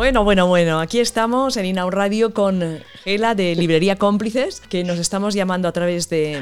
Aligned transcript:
Bueno, 0.00 0.24
bueno, 0.24 0.46
bueno, 0.46 0.80
aquí 0.80 0.98
estamos 0.98 1.58
en 1.58 1.66
Inau 1.66 1.90
Radio 1.90 2.32
con 2.32 2.80
Gela 3.04 3.34
de 3.34 3.54
Librería 3.54 3.96
Cómplices, 3.96 4.62
que 4.62 4.82
nos 4.82 4.98
estamos 4.98 5.34
llamando 5.34 5.68
a 5.68 5.72
través 5.72 6.08
de, 6.08 6.40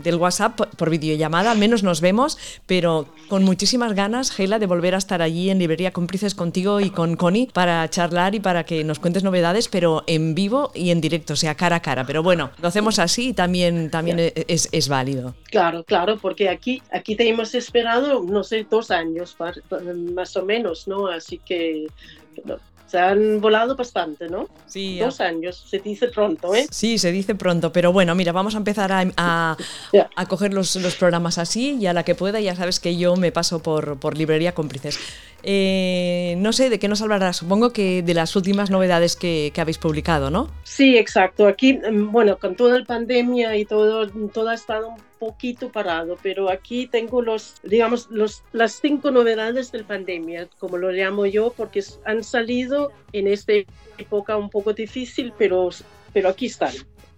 del 0.00 0.14
WhatsApp 0.14 0.60
por 0.76 0.90
videollamada, 0.90 1.50
al 1.50 1.58
menos 1.58 1.82
nos 1.82 2.00
vemos, 2.00 2.38
pero 2.66 3.08
con 3.28 3.42
muchísimas 3.42 3.94
ganas, 3.94 4.30
Gela, 4.30 4.60
de 4.60 4.66
volver 4.66 4.94
a 4.94 4.98
estar 4.98 5.22
allí 5.22 5.50
en 5.50 5.58
Librería 5.58 5.90
Cómplices 5.90 6.36
contigo 6.36 6.78
y 6.78 6.90
con 6.90 7.16
Connie 7.16 7.48
para 7.52 7.90
charlar 7.90 8.36
y 8.36 8.38
para 8.38 8.62
que 8.62 8.84
nos 8.84 9.00
cuentes 9.00 9.24
novedades, 9.24 9.66
pero 9.66 10.04
en 10.06 10.36
vivo 10.36 10.70
y 10.72 10.92
en 10.92 11.00
directo, 11.00 11.32
o 11.32 11.36
sea, 11.36 11.56
cara 11.56 11.74
a 11.74 11.82
cara. 11.82 12.06
Pero 12.06 12.22
bueno, 12.22 12.52
lo 12.62 12.68
hacemos 12.68 13.00
así 13.00 13.30
y 13.30 13.32
también, 13.32 13.90
también 13.90 14.20
es, 14.20 14.68
es, 14.70 14.88
válido. 14.88 15.34
Claro, 15.50 15.82
claro, 15.82 16.16
porque 16.18 16.48
aquí, 16.48 16.80
aquí 16.92 17.16
te 17.16 17.28
hemos 17.28 17.56
esperado, 17.56 18.22
no 18.22 18.44
sé, 18.44 18.64
dos 18.70 18.92
años 18.92 19.36
más 20.14 20.36
o 20.36 20.44
menos, 20.44 20.86
¿no? 20.86 21.08
Así 21.08 21.38
que 21.38 21.88
se 22.94 23.00
han 23.00 23.40
volado 23.40 23.74
bastante, 23.74 24.28
¿no? 24.28 24.46
Sí. 24.68 25.00
Dos 25.00 25.20
años, 25.20 25.64
se 25.68 25.80
dice 25.80 26.06
pronto, 26.06 26.54
¿eh? 26.54 26.68
Sí, 26.70 26.96
se 26.98 27.10
dice 27.10 27.34
pronto, 27.34 27.72
pero 27.72 27.92
bueno, 27.92 28.14
mira, 28.14 28.30
vamos 28.30 28.54
a 28.54 28.58
empezar 28.58 28.92
a, 28.92 29.04
a, 30.16 30.26
coger 30.28 30.54
los, 30.54 30.76
los, 30.76 30.94
programas 30.94 31.38
así 31.38 31.76
y 31.80 31.88
a 31.88 31.92
la 31.92 32.04
que 32.04 32.14
pueda, 32.14 32.38
ya 32.38 32.54
sabes 32.54 32.78
que 32.78 32.96
yo 32.96 33.16
me 33.16 33.32
paso 33.32 33.60
por, 33.60 33.98
por 33.98 34.16
Librería 34.16 34.54
Cómplices. 34.54 35.00
Eh, 35.46 36.36
no 36.38 36.54
sé 36.54 36.70
de 36.70 36.78
qué 36.78 36.88
nos 36.88 37.02
hablarás, 37.02 37.36
supongo 37.36 37.70
que 37.70 38.02
de 38.02 38.14
las 38.14 38.34
últimas 38.34 38.70
novedades 38.70 39.14
que, 39.14 39.50
que, 39.54 39.60
habéis 39.60 39.76
publicado, 39.76 40.30
¿no? 40.30 40.48
Sí, 40.62 40.96
exacto. 40.96 41.46
Aquí, 41.46 41.74
mm, 41.74 42.10
bueno, 42.10 42.38
con 42.38 42.56
toda 42.56 42.78
la 42.78 42.84
pandemia 42.86 43.54
y 43.56 43.66
todo, 43.66 44.08
todo 44.32 44.48
ha 44.48 44.54
estado 44.54 44.88
un 44.88 44.96
poquito 45.18 45.70
parado, 45.70 46.16
pero 46.22 46.50
aquí 46.50 46.86
tengo 46.86 47.20
los, 47.20 47.56
digamos, 47.62 48.08
los, 48.10 48.42
las 48.52 48.80
cinco 48.80 49.10
novedades 49.10 49.70
de 49.70 49.80
la 49.80 49.86
pandemia, 49.86 50.48
como 50.58 50.78
lo 50.78 50.90
llamo 50.90 51.26
yo, 51.26 51.52
porque 51.54 51.84
han 52.06 52.24
salido 52.24 52.90
en 53.12 53.26
esta 53.26 53.52
época 53.98 54.38
un 54.38 54.48
poco 54.48 54.72
difícil, 54.72 55.34
pero, 55.36 55.68
pero 56.14 56.30
aquí 56.30 56.46
están. 56.46 56.72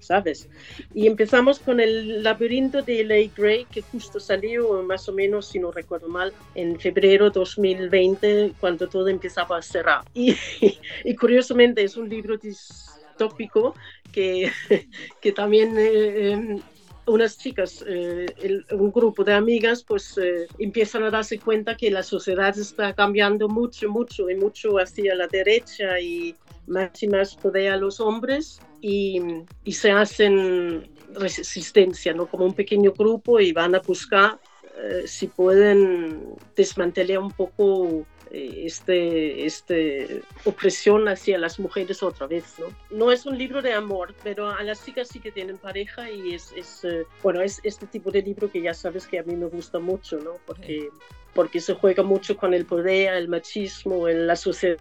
¿Sabes? 0.06 0.48
Y 0.94 1.06
empezamos 1.06 1.58
con 1.58 1.80
el 1.80 2.22
laberinto 2.22 2.82
de 2.82 3.00
L.A. 3.00 3.30
Gray, 3.36 3.66
que 3.66 3.82
justo 3.82 4.20
salió 4.20 4.82
más 4.82 5.08
o 5.08 5.12
menos, 5.12 5.46
si 5.48 5.58
no 5.58 5.70
recuerdo 5.72 6.08
mal, 6.08 6.32
en 6.54 6.78
febrero 6.78 7.30
2020, 7.30 8.54
cuando 8.60 8.88
todo 8.88 9.08
empezaba 9.08 9.58
a 9.58 9.62
cerrar. 9.62 10.02
Y, 10.14 10.34
y 11.04 11.14
curiosamente 11.16 11.82
es 11.82 11.96
un 11.96 12.08
libro 12.08 12.36
distópico 12.36 13.74
que, 14.12 14.50
que 15.20 15.32
también... 15.32 15.76
Eh, 15.78 16.32
em, 16.32 16.60
unas 17.06 17.38
chicas, 17.38 17.84
eh, 17.86 18.26
un 18.72 18.90
grupo 18.90 19.22
de 19.22 19.32
amigas, 19.32 19.84
pues 19.84 20.18
eh, 20.18 20.46
empiezan 20.58 21.04
a 21.04 21.10
darse 21.10 21.38
cuenta 21.38 21.76
que 21.76 21.90
la 21.90 22.02
sociedad 22.02 22.56
está 22.58 22.94
cambiando 22.94 23.48
mucho, 23.48 23.88
mucho 23.88 24.28
y 24.28 24.34
mucho 24.34 24.78
hacia 24.78 25.14
la 25.14 25.28
derecha 25.28 26.00
y 26.00 26.34
más 26.66 27.00
y 27.02 27.06
más 27.08 27.36
poder 27.36 27.72
a 27.72 27.76
los 27.76 28.00
hombres 28.00 28.60
y, 28.88 29.20
y 29.64 29.72
se 29.72 29.90
hacen 29.90 30.88
resistencia, 31.12 32.14
¿no? 32.14 32.26
Como 32.26 32.44
un 32.44 32.54
pequeño 32.54 32.92
grupo 32.92 33.40
y 33.40 33.50
van 33.50 33.74
a 33.74 33.80
buscar 33.80 34.38
eh, 34.78 35.02
si 35.06 35.26
pueden 35.26 36.36
desmantelar 36.54 37.18
un 37.18 37.32
poco 37.32 38.06
eh, 38.30 38.62
este, 38.64 39.44
este 39.44 40.22
opresión 40.44 41.08
hacia 41.08 41.36
las 41.36 41.58
mujeres 41.58 42.00
otra 42.04 42.28
vez. 42.28 42.44
¿no? 42.60 42.66
no 42.96 43.10
es 43.10 43.26
un 43.26 43.36
libro 43.36 43.60
de 43.60 43.72
amor, 43.72 44.14
pero 44.22 44.50
a 44.50 44.62
las 44.62 44.84
chicas 44.84 45.08
sí 45.08 45.18
que 45.18 45.32
tienen 45.32 45.58
pareja 45.58 46.08
y 46.08 46.34
es, 46.34 46.52
es 46.54 46.84
eh, 46.84 47.06
bueno, 47.24 47.40
es 47.40 47.60
este 47.64 47.88
tipo 47.88 48.12
de 48.12 48.22
libro 48.22 48.48
que 48.52 48.62
ya 48.62 48.72
sabes 48.72 49.08
que 49.08 49.18
a 49.18 49.24
mí 49.24 49.34
me 49.34 49.46
gusta 49.46 49.80
mucho, 49.80 50.18
¿no? 50.18 50.34
porque, 50.46 50.90
porque 51.34 51.58
se 51.58 51.74
juega 51.74 52.04
mucho 52.04 52.36
con 52.36 52.54
el 52.54 52.66
poder, 52.66 53.14
el 53.14 53.26
machismo, 53.26 54.08
en 54.08 54.28
la 54.28 54.36
sociedad 54.36 54.78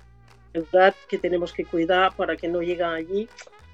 que 1.10 1.18
tenemos 1.18 1.52
que 1.52 1.66
cuidar 1.66 2.16
para 2.16 2.36
que 2.38 2.48
no 2.48 2.62
llegue 2.62 2.84
allí. 2.84 3.28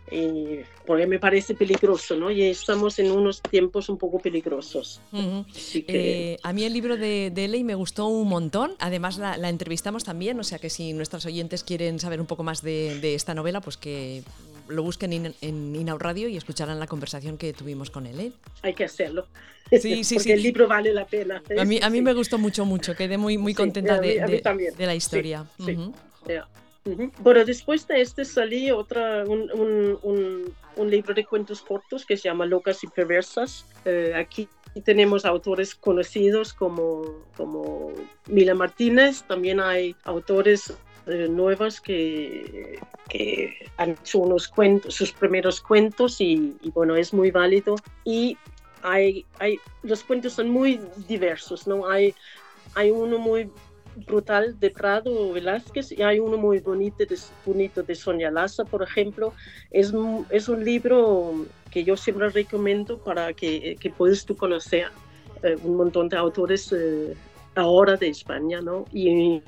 Eh, 0.07 0.65
porque 0.85 1.07
me 1.07 1.19
parece 1.19 1.53
peligroso, 1.55 2.15
¿no? 2.17 2.31
Y 2.31 2.43
estamos 2.43 2.99
en 2.99 3.11
unos 3.11 3.41
tiempos 3.41 3.87
un 3.87 3.97
poco 3.97 4.19
peligrosos. 4.19 4.99
Eh, 5.73 6.37
a 6.43 6.51
mí 6.51 6.65
el 6.65 6.73
libro 6.73 6.97
de, 6.97 7.31
de 7.31 7.63
me 7.63 7.75
gustó 7.75 8.07
un 8.07 8.27
montón, 8.27 8.73
además 8.79 9.17
la, 9.17 9.35
entrevistamos 9.47 10.03
también, 10.03 10.39
o 10.39 10.43
sea 10.43 10.59
que 10.59 10.69
si 10.69 10.91
nuestros 10.93 11.25
oyentes 11.25 11.63
quieren 11.63 11.99
saber 11.99 12.19
un 12.19 12.27
poco 12.27 12.43
más 12.43 12.61
de, 12.61 13.15
esta 13.15 13.33
novela, 13.33 13.61
pues 13.61 13.77
que 13.77 14.23
lo 14.67 14.83
busquen 14.83 15.13
en, 15.13 15.35
en 15.41 15.99
Radio 15.99 16.27
y 16.27 16.37
escucharán 16.37 16.79
la 16.79 16.87
conversación 16.87 17.37
que 17.37 17.53
tuvimos 17.53 17.89
con 17.89 18.05
él. 18.05 18.19
¿eh? 18.19 18.31
Hay 18.63 18.73
que 18.73 18.85
hacerlo. 18.85 19.27
Sí, 19.79 20.03
sí, 20.03 20.15
Porque 20.15 20.33
el 20.33 20.43
libro 20.43 20.67
vale 20.67 20.93
la 20.93 21.05
pena. 21.05 21.41
A 21.57 21.63
mí, 21.63 21.79
a 21.81 21.89
mí 21.89 22.01
me 22.01 22.13
gustó 22.13 22.37
mucho, 22.37 22.65
mucho. 22.65 22.95
Quedé 22.95 23.17
muy, 23.17 23.37
muy 23.37 23.53
contenta 23.53 23.99
de, 23.99 24.41
de, 24.77 24.85
la 24.85 24.95
historia. 24.95 25.45
Sí, 25.65 25.77
bueno, 27.19 27.45
después 27.45 27.87
de 27.87 28.01
este 28.01 28.25
salí 28.25 28.71
otra, 28.71 29.23
un, 29.25 29.51
un, 29.51 30.55
un, 30.75 30.89
libro 30.89 31.13
de 31.13 31.25
cuentos 31.25 31.61
cortos 31.61 32.05
que 32.05 32.17
se 32.17 32.23
llama 32.23 32.45
Locas 32.45 32.83
y 32.83 32.87
Perversas. 32.87 33.67
Eh, 33.85 34.13
aquí 34.15 34.49
tenemos 34.83 35.25
autores 35.25 35.75
conocidos 35.75 36.53
como, 36.53 37.03
como 37.37 37.91
Mila 38.27 38.55
Martínez, 38.55 39.23
también 39.27 39.59
hay 39.59 39.95
autores 40.05 40.73
eh, 41.05 41.27
nuevos 41.29 41.81
que, 41.81 42.79
que, 43.09 43.69
han 43.77 43.91
hecho 43.91 44.19
unos 44.19 44.47
cuentos, 44.47 44.95
sus 44.95 45.11
primeros 45.11 45.61
cuentos 45.61 46.19
y, 46.19 46.57
y, 46.61 46.71
bueno, 46.71 46.95
es 46.95 47.13
muy 47.13 47.29
válido. 47.29 47.75
Y 48.05 48.37
hay, 48.81 49.25
hay, 49.37 49.59
los 49.83 50.03
cuentos 50.03 50.33
son 50.33 50.49
muy 50.49 50.79
diversos, 51.07 51.67
¿no? 51.67 51.87
Hay, 51.87 52.15
hay 52.73 52.89
uno 52.89 53.19
muy 53.19 53.51
brutal 53.95 54.59
de 54.59 54.69
Prado 54.69 55.33
Velázquez 55.33 55.91
y 55.91 56.01
hay 56.01 56.19
uno 56.19 56.37
muy 56.37 56.59
bonito 56.59 56.97
de, 57.05 57.17
bonito 57.45 57.83
de 57.83 57.95
Sonia 57.95 58.31
Laza, 58.31 58.65
por 58.65 58.83
ejemplo. 58.83 59.33
Es, 59.69 59.93
es 60.29 60.49
un 60.49 60.63
libro 60.63 61.45
que 61.69 61.83
yo 61.83 61.97
siempre 61.97 62.29
recomiendo 62.29 62.97
para 62.97 63.33
que, 63.33 63.77
que 63.79 63.89
puedas 63.89 64.25
tú 64.25 64.35
conocer 64.35 64.87
eh, 65.43 65.57
un 65.63 65.77
montón 65.77 66.09
de 66.09 66.17
autores 66.17 66.71
eh, 66.73 67.15
ahora 67.55 67.97
de 67.97 68.09
España, 68.09 68.61
¿no? 68.61 68.85
Y, 68.93 69.41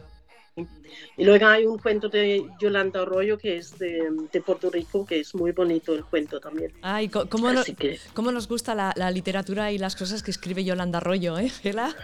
y 0.55 1.25
luego 1.25 1.47
hay 1.47 1.65
un 1.65 1.79
cuento 1.79 2.09
de 2.09 2.45
Yolanda 2.59 3.01
Arroyo 3.01 3.39
que 3.39 3.57
es 3.57 3.79
de, 3.79 4.07
de, 4.31 4.41
Puerto 4.41 4.69
Rico, 4.69 5.03
que 5.03 5.19
es 5.19 5.33
muy 5.33 5.51
bonito 5.51 5.95
el 5.95 6.05
cuento 6.05 6.39
también. 6.39 6.71
Ay, 6.83 7.09
¿cómo, 7.09 7.49
¿cómo 8.13 8.31
nos 8.31 8.47
gusta 8.47 8.75
la, 8.75 8.93
la, 8.95 9.09
literatura 9.09 9.71
y 9.71 9.79
las 9.79 9.95
cosas 9.95 10.21
que 10.21 10.29
escribe 10.29 10.63
Yolanda 10.63 10.99
Arroyo, 10.99 11.39
eh, 11.39 11.49
Gela? 11.49 11.95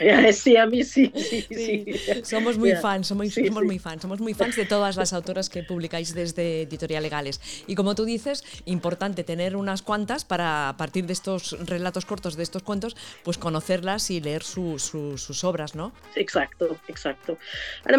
Sí, 0.32 0.56
a 0.56 0.66
mí 0.66 0.84
sí. 0.84 1.12
sí, 1.14 1.46
sí. 1.50 1.84
Somos 2.22 2.56
muy 2.56 2.72
fans, 2.76 3.08
somos, 3.08 3.34
somos 3.34 3.64
muy 3.64 3.78
fans, 3.78 4.02
somos 4.02 4.20
muy 4.20 4.34
fans 4.34 4.56
de 4.56 4.64
todas 4.64 4.96
las 4.96 5.12
autoras 5.12 5.50
que 5.50 5.62
publicáis 5.62 6.14
desde 6.14 6.62
Editorial 6.62 7.02
Legales. 7.02 7.40
Y 7.66 7.74
como 7.74 7.94
tú 7.94 8.04
dices, 8.04 8.44
importante 8.64 9.24
tener 9.24 9.56
unas 9.56 9.82
cuantas 9.82 10.24
para 10.24 10.68
a 10.68 10.76
partir 10.76 11.06
de 11.06 11.12
estos 11.12 11.56
relatos 11.66 12.06
cortos, 12.06 12.36
de 12.36 12.42
estos 12.42 12.62
cuentos, 12.62 12.96
pues 13.22 13.38
conocerlas 13.38 14.10
y 14.10 14.20
leer 14.20 14.42
su, 14.42 14.78
sus 14.78 15.44
obras, 15.44 15.74
¿no? 15.74 15.92
Exacto, 16.14 16.76
exacto. 16.88 17.38
Además, 17.84 17.97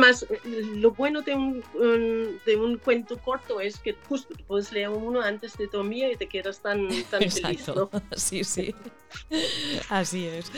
lo 0.54 0.92
bueno 0.92 1.22
de 1.22 1.36
un, 1.36 1.64
de 2.46 2.56
un 2.56 2.78
cuento 2.78 3.18
corto 3.18 3.60
es 3.60 3.80
que 3.80 3.96
justo 4.08 4.34
puedes 4.48 4.72
leer 4.72 4.90
uno 4.90 5.22
antes 5.22 5.58
de 5.58 5.68
dormir 5.68 6.12
y 6.12 6.16
te 6.18 6.28
quedas 6.28 6.60
tan, 6.60 6.88
tan 7.10 7.22
feliz. 7.32 7.68
¿no? 7.68 7.90
Sí, 8.16 8.44
sí. 8.44 8.76
Así 9.90 10.28
es. 10.28 10.52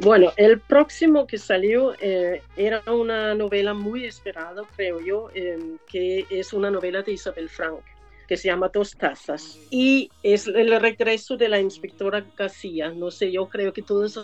Bueno, 0.00 0.32
el 0.36 0.60
próximo 0.60 1.26
que 1.26 1.38
salió 1.38 1.94
eh, 2.00 2.42
era 2.56 2.82
una 2.86 3.34
novela 3.34 3.74
muy 3.74 4.04
esperada, 4.04 4.62
creo 4.76 5.00
yo, 5.00 5.30
eh, 5.34 5.76
que 5.86 6.26
es 6.30 6.52
una 6.52 6.70
novela 6.70 7.02
de 7.02 7.12
Isabel 7.12 7.48
Frank 7.48 7.80
que 8.26 8.36
se 8.36 8.48
llama 8.48 8.70
Dos 8.72 8.92
Tazas. 8.96 9.58
Y 9.70 10.10
es 10.22 10.46
el 10.46 10.80
regreso 10.80 11.36
de 11.36 11.48
la 11.48 11.60
inspectora 11.60 12.24
García. 12.36 12.90
No 12.90 13.10
sé, 13.10 13.30
yo 13.30 13.48
creo 13.48 13.72
que 13.72 13.82
todos 13.82 14.18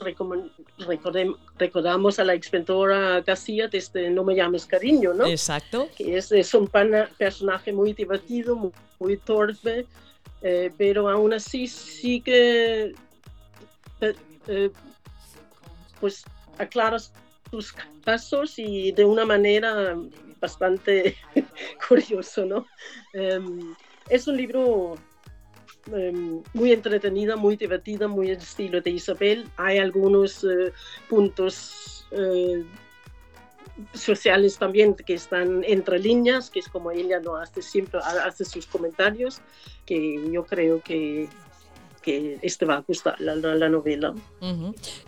recordamos 1.59 2.19
a 2.19 2.25
la 2.25 2.35
inspectora 2.35 3.21
García 3.21 3.69
desde 3.69 4.11
No 4.11 4.25
me 4.25 4.35
llames 4.35 4.67
cariño, 4.67 5.15
¿no? 5.15 5.27
Exacto. 5.27 5.89
Que 5.97 6.17
es, 6.17 6.55
un 6.55 6.69
personaje 7.19 7.73
muy 7.73 7.93
divertido, 7.93 8.73
muy, 8.99 9.17
torpe, 9.19 9.87
eh, 10.43 10.73
pero 10.77 11.09
aún 11.09 11.33
así 11.33 11.67
sí 11.67 12.21
que 12.21 12.95
eh, 14.01 14.15
eh, 14.49 14.71
pues 16.01 16.25
aclara 16.59 16.99
sus 17.51 17.75
casos 18.05 18.59
y 18.59 18.93
de 18.93 19.05
una 19.05 19.25
manera 19.25 19.97
bastante 20.41 21.17
curioso, 21.89 22.45
¿no? 22.47 22.67
Em, 23.13 23.75
es 24.11 24.27
un 24.27 24.37
libro 24.37 24.97
em, 25.93 26.43
muy 26.53 26.73
entretenida, 26.73 27.37
muy 27.37 27.57
divertida, 27.57 28.09
muy 28.09 28.31
estilo 28.31 28.81
de 28.81 28.91
Isabel. 28.91 29.49
Hay 29.57 29.79
algunos 29.79 30.45
eh, 30.45 30.73
puntos 31.09 32.07
eh, 32.11 32.65
sociales 33.95 34.59
también 34.59 34.95
que 34.95 35.15
están 35.15 35.65
entre 35.65 35.99
líneas, 35.99 36.51
que 36.51 36.59
es 36.59 36.69
como 36.69 36.91
ella 36.91 37.21
no 37.21 37.37
hace 37.37 37.63
siempre, 37.63 38.01
hace 38.01 38.45
sus 38.45 38.67
comentarios, 38.67 39.41
que 39.87 40.31
yo 40.31 40.45
creo 40.45 40.83
que 40.83 41.29
que 42.03 42.39
este 42.43 42.65
va 42.65 42.77
a 42.77 42.81
gustar 42.81 43.21
la, 43.21 43.35
la, 43.35 43.69
novela. 43.69 44.15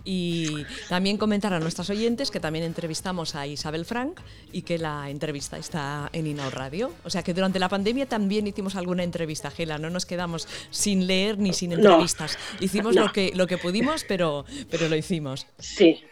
Y 0.03 0.63
también 0.89 1.17
comentar 1.17 1.53
a 1.53 1.59
nuestras 1.59 1.89
oyentes 1.89 2.31
que 2.31 2.39
también 2.39 2.65
entrevistamos 2.65 3.35
a 3.35 3.47
Isabel 3.47 3.85
Frank 3.85 4.19
y 4.51 4.61
que 4.61 4.77
la 4.77 5.09
entrevista 5.09 5.57
está 5.57 6.09
en 6.13 6.27
Inau 6.27 6.49
Radio. 6.49 6.93
O 7.03 7.09
sea 7.09 7.23
que 7.23 7.33
durante 7.33 7.59
la 7.59 7.69
pandemia 7.69 8.07
también 8.07 8.47
hicimos 8.47 8.75
alguna 8.75 9.03
entrevista, 9.03 9.49
Gela, 9.49 9.77
no 9.77 9.89
nos 9.89 10.05
quedamos 10.05 10.47
sin 10.69 11.07
leer 11.07 11.37
ni 11.37 11.53
sin 11.53 11.71
entrevistas. 11.73 12.37
Hicimos 12.59 12.95
lo, 12.95 13.11
que, 13.11 13.31
lo 13.35 13.47
que 13.47 13.57
pudimos, 13.57 14.03
pero, 14.07 14.45
pero 14.69 14.87
lo 14.87 14.95
hicimos. 14.95 15.47
Sí, 15.59 16.03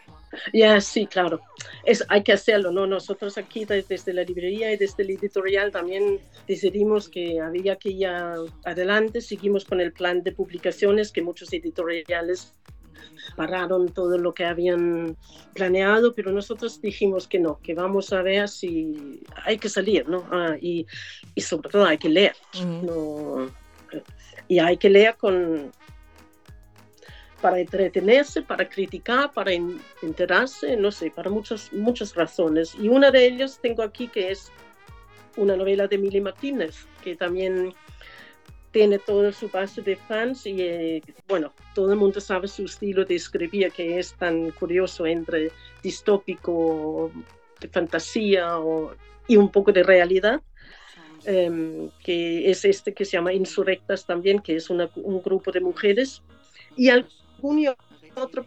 ya, 0.52 0.80
sí, 0.80 1.06
claro. 1.06 1.40
Es, 1.84 2.04
hay 2.08 2.22
que 2.22 2.32
hacerlo, 2.32 2.70
¿no? 2.70 2.86
Nosotros 2.86 3.38
aquí 3.38 3.64
desde 3.64 4.12
la 4.12 4.22
librería 4.22 4.72
y 4.72 4.76
desde 4.76 5.02
el 5.02 5.10
editorial 5.10 5.70
también 5.70 6.20
decidimos 6.46 7.08
que 7.08 7.40
había 7.40 7.76
que 7.76 7.90
ir 7.90 8.08
adelante. 8.64 9.20
Seguimos 9.20 9.64
con 9.64 9.80
el 9.80 9.92
plan 9.92 10.22
de 10.22 10.32
publicaciones 10.32 11.12
que 11.12 11.22
muchos 11.22 11.52
editoriales 11.52 12.54
pararon 13.36 13.88
todo 13.88 14.18
lo 14.18 14.34
que 14.34 14.44
habían 14.44 15.16
planeado, 15.54 16.14
pero 16.14 16.32
nosotros 16.32 16.80
dijimos 16.80 17.28
que 17.28 17.38
no, 17.38 17.58
que 17.62 17.74
vamos 17.74 18.12
a 18.12 18.22
ver 18.22 18.48
si 18.48 19.20
hay 19.44 19.58
que 19.58 19.68
salir, 19.68 20.08
¿no? 20.08 20.26
Ah, 20.30 20.56
y, 20.60 20.86
y, 21.34 21.40
sobre 21.40 21.70
todo 21.70 21.84
hay 21.84 21.98
que 21.98 22.08
leer, 22.08 22.36
¿no? 22.64 23.50
Y 24.48 24.58
hay 24.58 24.76
que 24.76 24.90
leer 24.90 25.16
con, 25.16 25.72
para 27.42 27.58
entretenerse, 27.58 28.40
para 28.40 28.68
criticar, 28.68 29.32
para 29.32 29.52
enterarse, 29.52 30.76
no 30.76 30.92
sé, 30.92 31.10
para 31.10 31.28
muchas, 31.28 31.72
muchas 31.72 32.14
razones. 32.14 32.74
Y 32.80 32.88
una 32.88 33.10
de 33.10 33.26
ellas 33.26 33.58
tengo 33.60 33.82
aquí 33.82 34.06
que 34.06 34.30
es 34.30 34.50
una 35.36 35.56
novela 35.56 35.88
de 35.88 35.98
Milly 35.98 36.20
Martínez, 36.20 36.86
que 37.02 37.16
también 37.16 37.74
tiene 38.70 38.98
todo 38.98 39.30
su 39.32 39.48
base 39.50 39.82
de 39.82 39.96
fans 39.96 40.46
y 40.46 40.56
eh, 40.60 41.02
bueno, 41.28 41.52
todo 41.74 41.92
el 41.92 41.98
mundo 41.98 42.20
sabe 42.20 42.48
su 42.48 42.64
estilo 42.64 43.04
de 43.04 43.16
escribir 43.16 43.70
que 43.72 43.98
es 43.98 44.14
tan 44.14 44.50
curioso 44.52 45.04
entre 45.04 45.50
distópico, 45.82 47.10
de 47.60 47.68
fantasía 47.68 48.56
y 49.26 49.36
un 49.36 49.50
poco 49.50 49.72
de 49.72 49.82
realidad. 49.82 50.40
Em, 51.24 51.88
que 52.02 52.50
es 52.50 52.64
este 52.64 52.94
que 52.94 53.04
se 53.04 53.12
llama 53.12 53.32
Insurrectas 53.32 54.04
también, 54.04 54.40
que 54.40 54.56
es 54.56 54.70
un 54.70 55.22
grupo 55.22 55.52
de 55.52 55.60
mujeres. 55.60 56.20
Y 56.76 56.88
al, 56.88 57.06
junio 57.42 57.76
otro 58.14 58.46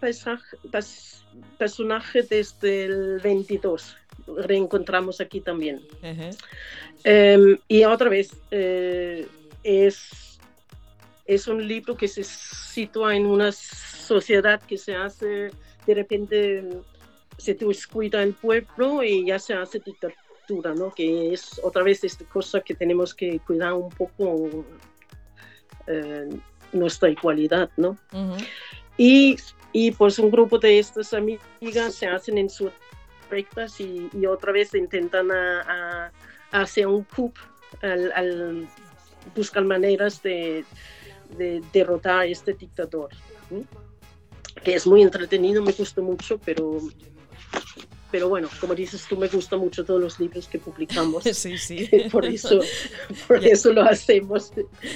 personaje 1.58 2.24
desde 2.24 2.86
el 2.86 3.20
22. 3.20 3.98
Reencontramos 4.38 5.22
aquí 5.22 5.42
también. 5.42 5.82
Em, 7.04 7.58
y 7.68 7.84
otra 7.84 8.10
vez, 8.10 8.36
eh, 8.52 9.28
es, 9.64 10.40
es 11.26 11.48
un 11.48 11.68
libro 11.68 11.96
que 11.96 12.08
se 12.08 12.24
sitúa 12.24 13.16
en 13.16 13.26
una 13.26 13.52
sociedad 13.52 14.62
que 14.62 14.78
se 14.78 14.96
hace, 14.96 15.52
de 15.86 15.94
repente 15.94 16.64
se 17.38 17.54
descuida 17.54 18.24
el 18.24 18.34
pueblo 18.34 19.04
y 19.04 19.26
ya 19.26 19.38
se 19.40 19.54
hace 19.54 19.80
dictadura, 19.80 20.74
¿no? 20.74 20.92
Que 20.92 21.34
es 21.34 21.60
otra 21.64 21.84
vez 21.84 22.04
esta 22.04 22.26
cosa 22.26 22.62
que 22.62 22.74
tenemos 22.74 23.14
que 23.14 23.40
cuidar 23.40 23.74
un 23.74 23.90
poco 23.90 24.66
eh, 25.88 26.30
nuestra 26.76 27.10
igualdad, 27.10 27.70
¿no? 27.78 27.98
Y, 28.98 29.38
y 29.72 29.92
pues 29.92 30.20
un 30.20 30.32
grupo 30.32 30.58
de 30.58 30.80
estas 30.80 31.14
amigas 31.14 31.96
se 31.96 32.08
hacen 32.08 32.38
en 32.38 32.50
sus 32.50 32.72
rectas 33.30 33.80
y, 33.80 34.10
otra 34.26 34.52
vez 34.52 34.74
intentan 34.74 35.30
hacer 36.52 36.88
un 36.88 37.04
coup, 37.04 37.34
al, 37.82 38.12
al, 38.14 38.68
buscan 39.36 39.68
maneras 39.68 40.22
de, 40.22 40.64
de, 41.38 41.62
derrotar 41.74 42.20
a 42.20 42.26
este 42.26 42.54
dictador. 42.54 43.10
Que 44.64 44.76
es 44.76 44.88
muy 44.88 45.02
entretenido, 45.02 45.62
me 45.62 45.74
gusta 45.74 46.02
mucho, 46.02 46.40
pero 46.40 46.80
pero 48.16 48.30
bueno, 48.30 48.48
como 48.62 48.74
dices 48.74 49.06
tú, 49.10 49.18
me 49.18 49.28
gustan 49.28 49.60
mucho 49.60 49.84
todos 49.84 50.00
los 50.00 50.22
libros 50.22 50.48
que 50.48 50.58
publicamos. 50.58 51.26
Sí, 51.36 51.58
sí. 51.58 51.90
Por 52.12 52.26
eso, 52.26 52.62
por 53.28 53.46
eso 53.46 53.74
lo 53.74 53.84
hacemos. 53.84 54.54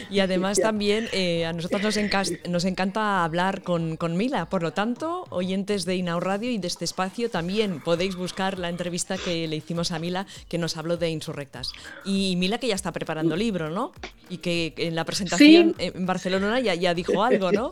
Y 0.10 0.22
además 0.22 0.58
también 0.58 1.10
eh, 1.12 1.46
a 1.46 1.52
nosotros 1.52 1.82
nos, 1.84 2.32
nos 2.48 2.64
encanta 2.64 3.26
hablar 3.26 3.62
con, 3.62 3.98
con, 3.98 4.16
Mila, 4.16 4.48
por 4.50 4.64
lo 4.64 4.72
tanto, 4.72 5.26
oyentes 5.32 5.84
de 5.84 5.98
Inau 5.98 6.22
Radio 6.22 6.50
y 6.50 6.60
de 6.60 6.68
este 6.68 6.86
espacio, 6.86 7.30
también 7.30 7.82
podéis 7.82 8.16
buscar 8.16 8.58
la 8.58 8.70
entrevista 8.70 9.18
que 9.18 9.50
le 9.50 9.58
hicimos 9.58 9.92
a 9.92 10.00
Mila, 10.00 10.26
que 10.48 10.58
nos 10.58 10.78
habló 10.78 10.96
de 10.96 11.10
Insurrectas. 11.10 11.74
Y 12.06 12.38
Mila 12.38 12.58
que 12.58 12.68
ya 12.68 12.76
está 12.76 12.94
preparando 12.94 13.36
libro, 13.36 13.70
¿no? 13.70 13.92
Y 14.30 14.38
que 14.38 14.74
en 14.78 14.96
la 14.96 15.04
presentación 15.04 15.76
en 15.78 16.06
Barcelona 16.06 16.62
ya, 16.62 16.74
ya 16.74 16.94
dijo 16.94 17.22
algo, 17.22 17.52
¿no? 17.52 17.70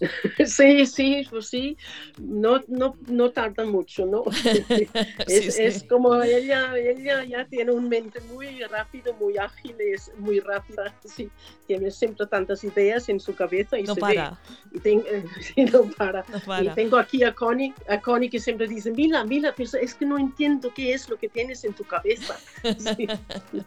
Sí, 0.46 0.86
sí, 0.86 1.26
pues 1.28 1.48
sí, 1.48 1.76
no, 2.18 2.62
no, 2.68 2.96
no 3.06 3.30
tarda 3.30 3.66
mucho, 3.66 4.06
¿no? 4.06 4.24
es, 5.26 5.58
es, 5.58 5.84
como 5.84 6.22
ella, 6.22 6.76
ella 6.76 7.24
ya 7.24 7.44
tiene 7.46 7.72
un 7.72 7.88
mente 7.88 8.20
muy 8.32 8.62
rápido, 8.64 9.12
muy 9.14 9.36
ágil, 9.36 9.74
es 9.78 10.12
muy 10.18 10.40
rápida, 10.40 10.94
sí, 11.04 11.28
tiene 11.66 11.90
siempre 11.90 12.26
tantas 12.26 12.62
ideas 12.62 13.08
en 13.08 13.18
su 13.18 13.34
cabeza 13.34 13.78
y 13.78 13.82
no 13.82 13.94
se 13.94 14.00
para. 14.00 14.30
Ve, 14.30 14.78
y 14.78 14.80
ten, 14.80 15.04
sí, 15.40 15.64
no, 15.64 15.84
para. 15.96 16.24
no, 16.28 16.40
para. 16.40 16.64
Y 16.64 16.74
tengo 16.74 16.96
aquí 16.96 17.24
a 17.24 17.34
Connie, 17.34 17.74
a 17.88 18.00
Connie 18.00 18.30
que 18.30 18.38
siempre 18.38 18.68
dice, 18.68 18.90
mira, 18.92 19.24
mira, 19.24 19.54
es 19.58 19.94
que 19.94 20.06
no 20.06 20.18
entiendo 20.18 20.72
qué 20.74 20.92
es 20.92 21.08
lo 21.08 21.16
que 21.16 21.28
tienes 21.28 21.64
en 21.64 21.74
tu 21.74 21.84
cabeza. 21.84 22.38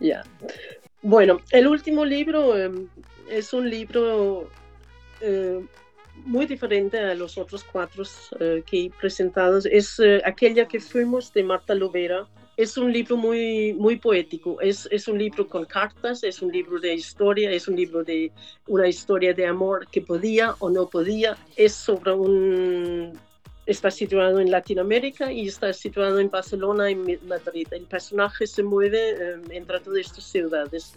Ya. 0.00 0.22
Bueno, 1.00 1.40
el 1.50 1.66
último 1.66 2.04
libro 2.04 2.58
eh, 2.58 2.70
es 3.30 3.54
un 3.54 3.70
libro 3.70 4.50
eh, 5.22 5.64
muy 6.24 6.46
diferente 6.46 6.98
a 6.98 7.14
los 7.14 7.38
otros 7.38 7.64
cuatro 7.64 8.02
uh, 8.02 8.62
que 8.62 8.86
he 8.86 8.90
presentado. 8.90 9.58
Es 9.70 9.98
uh, 9.98 10.20
aquella 10.24 10.66
que 10.66 10.80
fuimos 10.80 11.32
de 11.32 11.42
Marta 11.42 11.74
Lovera. 11.74 12.26
Es 12.56 12.76
un 12.76 12.92
libro 12.92 13.16
muy, 13.16 13.72
muy 13.74 13.96
poético. 13.96 14.60
Es, 14.60 14.88
es 14.90 15.06
un 15.06 15.18
libro 15.18 15.46
con 15.46 15.64
cartas, 15.64 16.24
es 16.24 16.42
un 16.42 16.50
libro 16.50 16.80
de 16.80 16.94
historia, 16.94 17.50
es 17.52 17.68
un 17.68 17.76
libro 17.76 18.02
de 18.02 18.32
una 18.66 18.88
historia 18.88 19.32
de 19.32 19.46
amor 19.46 19.86
que 19.86 20.00
podía 20.00 20.56
o 20.58 20.68
no 20.68 20.88
podía. 20.88 21.36
Es 21.56 21.72
sobre 21.74 22.12
un... 22.12 23.18
Está 23.64 23.90
situado 23.90 24.40
en 24.40 24.50
Latinoamérica 24.50 25.30
y 25.30 25.46
está 25.46 25.72
situado 25.72 26.18
en 26.18 26.30
Barcelona 26.30 26.90
y 26.90 26.96
Madrid. 26.96 27.68
El 27.70 27.84
personaje 27.84 28.46
se 28.46 28.62
mueve 28.62 29.34
um, 29.36 29.52
entre 29.52 29.78
todas 29.80 30.00
estas 30.00 30.24
ciudades. 30.24 30.94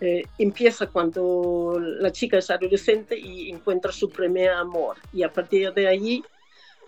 Eh, 0.00 0.24
empieza 0.38 0.86
cuando 0.88 1.78
la 1.80 2.12
chica 2.12 2.38
es 2.38 2.50
adolescente 2.50 3.18
y 3.18 3.50
encuentra 3.50 3.92
su 3.92 4.10
primer 4.10 4.50
amor. 4.50 4.96
Y 5.12 5.22
a 5.22 5.32
partir 5.32 5.72
de 5.72 5.88
allí, 5.88 6.22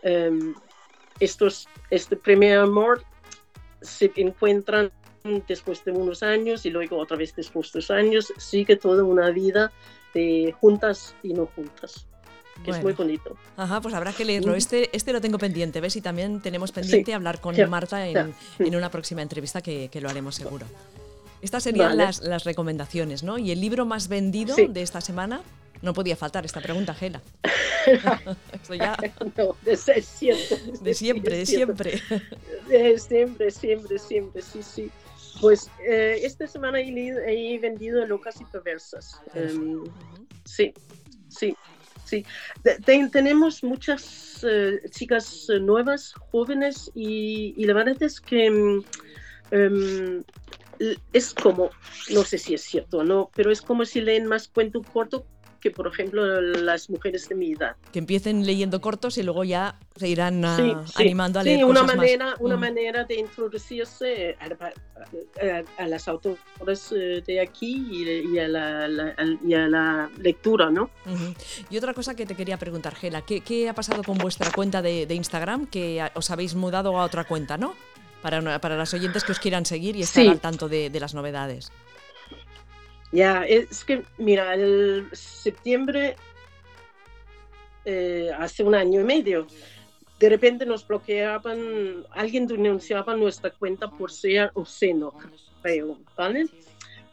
eh, 0.02 0.30
estos, 1.18 1.66
este 1.90 2.16
primer 2.16 2.58
amor 2.58 3.02
se 3.80 4.12
encuentran 4.16 4.92
después 5.46 5.84
de 5.84 5.92
unos 5.92 6.22
años 6.22 6.64
y 6.66 6.70
luego 6.70 6.98
otra 6.98 7.16
vez 7.16 7.34
después 7.34 7.72
de 7.72 7.78
unos 7.78 7.90
años. 7.90 8.32
Sigue 8.36 8.76
toda 8.76 9.04
una 9.04 9.30
vida 9.30 9.72
de 10.14 10.54
juntas 10.60 11.14
y 11.22 11.32
no 11.32 11.46
juntas. 11.46 12.06
Que 12.56 12.72
bueno. 12.72 12.78
es 12.78 12.82
muy 12.82 12.92
bonito. 12.92 13.36
Ajá, 13.56 13.80
pues 13.80 13.94
habrá 13.94 14.12
que 14.12 14.24
leerlo. 14.24 14.54
Este, 14.54 14.94
este 14.94 15.12
lo 15.12 15.20
tengo 15.20 15.38
pendiente, 15.38 15.80
¿ves? 15.80 15.94
Y 15.94 16.00
también 16.00 16.42
tenemos 16.42 16.72
pendiente 16.72 17.12
sí, 17.12 17.12
hablar 17.12 17.40
con 17.40 17.54
ya, 17.54 17.68
Marta 17.68 18.04
en, 18.06 18.14
ya. 18.14 18.30
en, 18.58 18.74
una 18.74 18.90
próxima 18.90 19.22
entrevista 19.22 19.62
que, 19.62 19.88
que 19.88 20.00
lo 20.00 20.08
haremos 20.08 20.34
seguro. 20.34 20.66
Estas 21.42 21.62
serían 21.62 21.90
Vale. 21.90 22.04
las, 22.04 22.20
las, 22.22 22.44
recomendaciones, 22.44 23.22
¿no? 23.22 23.38
¿Y 23.38 23.50
el 23.52 23.60
libro 23.60 23.86
más 23.86 24.08
vendido 24.08 24.54
Sí. 24.56 24.66
de 24.68 24.82
esta 24.82 25.00
semana? 25.00 25.40
No 25.82 25.92
podía 25.94 26.16
faltar 26.16 26.44
esta 26.44 26.60
pregunta, 26.60 26.92
Gela. 26.94 27.22
Esto 28.52 28.74
ya 28.74 28.96
no, 29.36 29.56
de 29.64 29.76
siempre, 29.76 30.76
de 30.82 30.90
es 31.42 31.48
cierto. 31.48 31.82
siempre. 31.84 32.02
Eh, 32.70 32.98
siempre, 32.98 33.50
siempre, 33.52 33.98
siempre, 33.98 34.42
sí, 34.42 34.62
sí. 34.62 34.90
Pues 35.40 35.70
eh, 35.88 36.18
esta 36.24 36.46
semana 36.48 36.80
he, 36.80 36.90
leído- 36.90 37.20
he 37.24 37.58
vendido 37.60 38.04
Locas 38.06 38.40
y 38.40 38.44
Perversas. 38.46 39.20
Em, 39.34 39.84
sí, 40.44 40.74
sí, 41.28 41.54
sí. 42.04 42.26
Te- 42.64 42.80
ten- 42.80 43.10
tenemos 43.10 43.62
muchas 43.62 44.44
eh, 44.46 44.80
chicas 44.90 45.46
eh, 45.48 45.60
nuevas, 45.60 46.12
jóvenes, 46.32 46.90
y, 46.94 47.54
y 47.56 47.64
la 47.66 47.74
verdad 47.74 48.02
es 48.02 48.20
que 48.20 48.46
em, 48.46 48.82
l- 49.52 50.24
es 51.12 51.34
como, 51.34 51.70
no 52.10 52.24
sé 52.24 52.38
si 52.38 52.54
es 52.54 52.62
cierto 52.62 52.98
o 52.98 53.04
no, 53.04 53.30
pero 53.34 53.50
es 53.50 53.62
como 53.62 53.84
si 53.84 54.00
leen 54.00 54.26
más 54.26 54.48
cuento 54.48 54.82
corto 54.82 55.26
que, 55.60 55.72
por 55.72 55.88
ejemplo, 55.88 56.40
las 56.40 56.88
mujeres 56.88 57.28
de 57.28 57.34
mi 57.34 57.50
edad. 57.52 57.74
Que 57.92 57.98
empiecen 57.98 58.46
leyendo 58.46 58.80
cortos 58.80 59.18
y 59.18 59.24
luego 59.24 59.42
ya 59.42 59.76
se 59.96 60.06
irán 60.08 60.44
ah, 60.44 60.56
Sí, 60.56 60.72
sí, 60.86 61.02
animando 61.02 61.40
a 61.40 61.42
sí, 61.42 61.48
leer 61.48 61.64
una 61.64 61.80
cosas 61.80 61.96
manera, 61.96 62.24
más. 62.26 62.34
una 62.38 62.56
Mm. 62.56 62.60
manera 62.60 63.04
de 63.04 63.14
introducirse 63.16 64.36
a, 64.38 64.44
a- 64.44 64.72
a- 65.44 65.82
a 65.82 65.86
las 65.88 66.06
autoras 66.06 66.92
eh, 66.92 67.22
de 67.26 67.40
aquí 67.40 67.86
y, 67.90 68.34
y 68.34 68.38
a 68.38 68.46
la, 68.46 68.88
y 69.44 69.54
a 69.54 69.66
la 69.66 70.08
lectura, 70.18 70.70
¿no? 70.70 70.90
Y 71.70 71.76
otra 71.76 71.92
cosa 71.92 72.14
que 72.14 72.24
te 72.24 72.36
quería 72.36 72.56
preguntar, 72.56 72.94
Gela, 72.94 73.22
¿qué, 73.22 73.40
qué 73.40 73.68
ha 73.68 73.74
pasado 73.74 74.04
con 74.04 74.16
vuestra 74.18 74.52
cuenta 74.52 74.80
de, 74.80 75.06
de 75.06 75.14
Instagram? 75.16 75.66
Que 75.66 76.00
a- 76.00 76.12
os 76.14 76.30
habéis 76.30 76.54
mudado 76.54 76.96
a 77.00 77.04
otra 77.04 77.24
cuenta, 77.24 77.56
¿no? 77.58 77.74
Para, 78.22 78.60
para 78.60 78.76
las 78.76 78.92
oyentes 78.94 79.22
que 79.24 79.32
os 79.32 79.38
quieran 79.38 79.64
seguir 79.64 79.94
y 79.96 80.02
estar 80.02 80.24
Sí. 80.24 80.28
al 80.28 80.40
tanto 80.40 80.68
de, 80.68 80.90
de 80.90 81.00
las 81.00 81.14
novedades. 81.14 81.70
Ya, 83.12 83.44
es 83.44 83.84
que, 83.84 84.02
mira, 84.18 84.54
el 84.54 85.08
septiembre, 85.12 86.16
eh, 87.84 88.30
hace 88.38 88.62
un 88.62 88.74
año 88.74 89.00
y 89.00 89.04
medio, 89.04 89.46
de 90.18 90.28
repente 90.28 90.66
nos 90.66 90.86
bloqueaban, 90.86 92.04
alguien 92.10 92.46
denunciaba 92.46 93.14
nuestra 93.14 93.50
cuenta 93.50 93.88
por 93.88 94.10
ser 94.10 94.50
obsceno, 94.54 95.14
creo, 95.62 95.96
¿vale? 96.16 96.48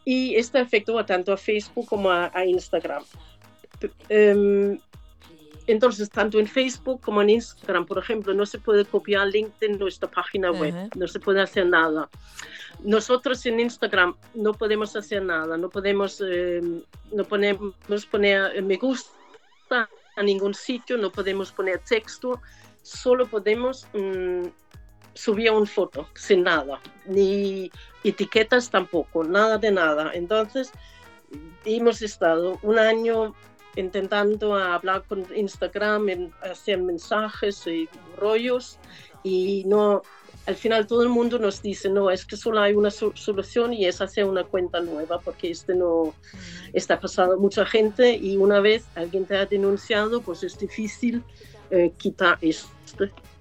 Y 0.03 0.35
esto 0.35 0.57
afectó 0.59 1.03
tanto 1.05 1.31
a 1.31 1.37
Facebook 1.37 1.87
como 1.87 2.11
a, 2.11 2.31
Instagram. 2.45 3.03
Em, 4.09 4.79
entonces, 5.67 6.09
tanto 6.09 6.39
en 6.39 6.47
Facebook 6.47 7.01
como 7.01 7.21
en 7.21 7.31
Instagram, 7.31 7.85
por 7.85 7.97
ejemplo, 7.97 8.33
no 8.33 8.45
se 8.45 8.59
puede 8.59 8.85
copiar 8.85 9.27
link 9.27 9.49
de 9.59 9.69
nuestra 9.69 10.09
página 10.09 10.51
web, 10.51 10.73
no 10.95 11.07
se 11.07 11.19
puede 11.19 11.41
hacer 11.41 11.67
nada. 11.67 12.09
Nosotros 12.83 13.45
en 13.45 13.59
Instagram 13.59 14.15
no 14.35 14.53
podemos 14.53 14.95
hacer 14.95 15.23
nada, 15.23 15.57
no 15.57 15.69
podemos, 15.69 16.21
em, 16.21 16.81
no 17.11 17.23
podemos 17.23 18.05
poner 18.05 18.61
me 18.61 18.75
gusta 18.75 19.89
a 20.15 20.23
ningún 20.23 20.53
sitio, 20.53 20.97
no 20.97 21.11
podemos 21.11 21.51
poner 21.51 21.79
texto, 21.79 22.41
solo 22.83 23.25
podemos 23.25 23.87
mm, 23.93 24.45
subir 25.15 25.49
una 25.51 25.65
foto 25.65 26.07
sin 26.13 26.43
nada, 26.43 26.79
ni 27.05 27.71
etiquetas 28.03 28.69
tampoco, 28.69 29.23
nada 29.23 29.57
de 29.57 29.71
nada. 29.71 30.11
Entonces, 30.13 30.71
hemos 31.65 32.01
estado 32.03 32.59
un 32.61 32.77
año 32.77 33.33
intentando 33.75 34.55
hablar 34.55 35.03
con 35.07 35.25
Instagram, 35.35 36.31
hacer 36.41 36.81
mensajes 36.81 37.65
y 37.67 37.89
rollos 38.17 38.77
y 39.23 39.63
no, 39.65 40.01
al 40.45 40.55
final 40.55 40.85
todo 40.85 41.01
el 41.01 41.09
mundo 41.09 41.39
nos 41.39 41.61
dice, 41.61 41.89
no, 41.89 42.11
es 42.11 42.25
que 42.25 42.37
solo 42.37 42.61
hay 42.61 42.73
una 42.73 42.91
solución 42.91 43.73
y 43.73 43.85
es 43.85 44.01
hacer 44.01 44.25
una 44.25 44.43
cuenta 44.43 44.79
nueva 44.79 45.19
porque 45.19 45.49
este 45.49 45.73
no 45.73 46.13
está 46.73 46.99
pasando 46.99 47.37
mucha 47.37 47.65
gente 47.65 48.15
y 48.15 48.37
una 48.37 48.59
vez 48.59 48.85
alguien 48.95 49.25
te 49.25 49.35
ha 49.35 49.45
denunciado, 49.45 50.21
pues 50.21 50.43
es 50.43 50.57
difícil 50.57 51.23
eh, 51.71 51.91
quitar 51.97 52.37
esto. 52.41 52.69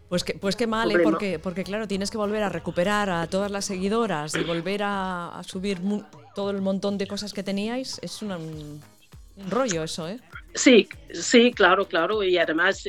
Pues 0.08 0.24
que, 0.24 0.34
pues 0.34 0.56
qué 0.56 0.66
mal, 0.66 0.90
¿eh? 0.92 1.00
porque, 1.02 1.38
porque 1.38 1.64
claro, 1.64 1.88
tienes 1.88 2.10
que 2.10 2.16
volver 2.16 2.42
a 2.42 2.48
recuperar 2.48 3.10
a 3.10 3.26
todas 3.26 3.50
las 3.50 3.64
seguidoras 3.64 4.34
y 4.34 4.44
volver 4.44 4.82
a, 4.84 5.40
subir 5.46 5.80
todo 6.34 6.50
el 6.50 6.62
montón 6.62 6.98
de 6.98 7.06
cosas 7.06 7.32
que 7.32 7.42
teníais. 7.42 7.98
Es 8.02 8.22
una, 8.22 8.36
un 8.36 8.80
rollo 9.48 9.82
eso, 9.84 10.08
¿eh? 10.08 10.20
Sí, 10.56 10.88
sí, 11.12 11.50
claro, 11.52 11.86
claro. 11.88 12.22
Y 12.22 12.38
además, 12.38 12.84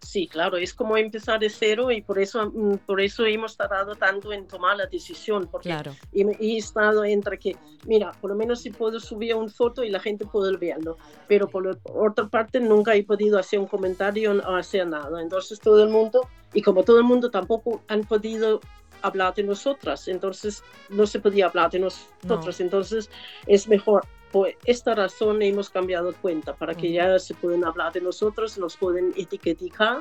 sí, 0.00 0.28
claro, 0.28 0.56
es 0.56 0.72
como 0.72 0.96
empezar 0.96 1.38
de 1.38 1.50
cero 1.50 1.90
y 1.90 2.00
por 2.00 2.18
eso, 2.18 2.50
mm, 2.50 2.78
por 2.86 3.02
eso 3.02 3.26
hemos 3.26 3.54
tardado 3.54 3.94
tanto 3.96 4.32
en 4.32 4.46
tomar 4.46 4.78
la 4.78 4.86
decisión. 4.86 5.46
Porque 5.46 5.68
claro. 5.68 5.94
he, 6.12 6.56
estado 6.56 7.04
entre 7.04 7.38
que, 7.38 7.56
mira, 7.84 8.12
por 8.12 8.30
lo 8.30 8.36
menos 8.36 8.62
si 8.62 8.70
puedo 8.70 8.98
subir 8.98 9.34
una 9.34 9.50
foto 9.50 9.84
y 9.84 9.90
la 9.90 10.00
gente 10.00 10.24
puede 10.24 10.56
verlo. 10.56 10.96
Pero 11.28 11.48
por, 11.48 11.78
otra 11.84 12.28
parte, 12.28 12.60
nunca 12.60 12.94
he 12.94 13.04
podido 13.04 13.38
hacer 13.38 13.58
un 13.58 13.66
comentario 13.66 14.32
o 14.32 14.54
hacer 14.54 14.86
nada. 14.86 15.20
Entonces 15.20 15.60
todo 15.60 15.82
el 15.82 15.90
mundo, 15.90 16.26
y 16.54 16.62
como 16.62 16.82
todo 16.82 16.96
el 16.96 17.04
mundo 17.04 17.30
tampoco 17.30 17.82
han 17.88 18.04
podido 18.04 18.60
hablar 19.02 19.34
de 19.34 19.42
nosotras, 19.42 20.08
entonces 20.08 20.64
no 20.88 21.06
se 21.06 21.20
podía 21.20 21.44
hablar 21.44 21.70
de 21.70 21.80
nosotros. 21.80 22.58
Entonces 22.58 23.10
es 23.46 23.68
mejor 23.68 24.06
por 24.34 24.52
esta 24.64 24.96
razón 24.96 25.42
hemos 25.42 25.70
cambiado 25.70 26.12
cuenta, 26.20 26.56
para 26.56 26.74
que 26.74 26.90
ya 26.90 27.20
se 27.20 27.34
pueden 27.34 27.64
hablar 27.64 27.92
de 27.92 28.00
nosotros, 28.00 28.58
nos 28.58 28.76
pueden 28.76 29.12
etiquetar, 29.16 30.00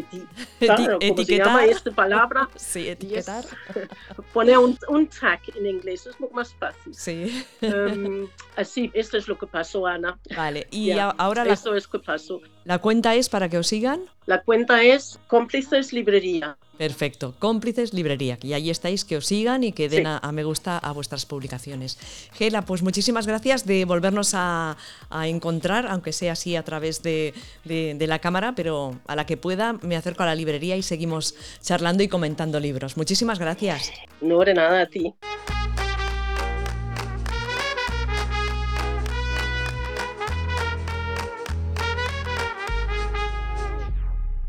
etiquetar, 0.00 0.98
¿cómo 1.08 1.24
se 1.24 1.36
llama 1.36 1.64
esta 1.64 1.90
palabra? 1.90 2.48
Sí, 2.56 2.88
etiquetar. 2.88 3.44
poner 4.32 4.58
un, 4.58 4.78
un, 4.88 5.06
tag 5.08 5.40
en 5.54 5.66
inglés, 5.66 6.06
es 6.06 6.16
más 6.32 6.54
fácil. 6.54 6.94
Sí. 6.94 7.44
Um, 7.60 8.28
así, 8.56 8.90
esto 8.94 9.16
es 9.16 9.28
lo 9.28 9.38
que 9.38 9.46
pasó, 9.46 9.86
Ana. 9.86 10.18
Vale, 10.34 10.66
y 10.70 10.92
ahora 10.92 11.44
la, 11.44 11.52
es 11.52 11.88
que 11.88 11.98
pasó. 11.98 12.40
¿La 12.64 12.78
cuenta 12.78 13.14
es 13.14 13.28
para 13.28 13.48
que 13.48 13.58
os 13.58 13.66
sigan? 13.66 14.02
La 14.26 14.42
cuenta 14.42 14.82
es 14.82 15.18
Cómplices 15.26 15.92
Librería. 15.92 16.56
Perfecto, 16.78 17.34
cómplices 17.38 17.92
librería. 17.92 18.38
Y 18.42 18.54
ahí 18.54 18.68
estáis, 18.68 19.04
que 19.04 19.16
os 19.16 19.26
sigan 19.26 19.62
y 19.62 19.70
que 19.72 19.88
den 19.88 20.06
a, 20.06 20.20
me 20.32 20.42
gusta 20.42 20.78
a 20.78 20.90
vuestras 20.90 21.26
publicaciones. 21.26 21.96
Gela, 22.32 22.62
pues 22.62 22.82
muchísimas 22.82 23.26
gracias 23.26 23.66
de 23.66 23.84
volvernos 23.84 24.32
a, 24.34 24.76
encontrar, 25.24 25.86
aunque 25.86 26.12
sea 26.12 26.32
así 26.32 26.56
a 26.56 26.64
través 26.64 27.02
de, 27.02 27.34
de, 27.64 28.06
la 28.08 28.18
cámara, 28.18 28.54
pero 28.56 28.98
a 29.06 29.14
la 29.14 29.26
que 29.26 29.36
pueda 29.36 29.78
me 29.82 29.96
acerco 29.96 30.22
a 30.22 30.26
la 30.26 30.34
librería 30.34 30.76
y 30.76 30.82
seguimos 30.82 31.34
charlando 31.60 32.02
y 32.02 32.08
comentando 32.08 32.60
libros. 32.60 32.96
Muchísimas 32.96 33.38
gracias. 33.38 33.92
No, 34.20 34.38
de 34.40 34.54
nada 34.54 34.82
a 34.82 34.86
ti. 34.86 35.14